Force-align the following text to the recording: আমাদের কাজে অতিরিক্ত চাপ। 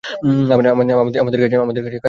আমাদের 0.51 1.41
কাজে 1.41 1.57
অতিরিক্ত 1.61 1.85
চাপ। 1.85 1.99